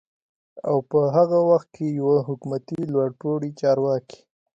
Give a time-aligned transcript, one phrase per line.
[0.69, 4.19] او په هغه وخت کې يوه حکومتي لوړپوړي چارواکي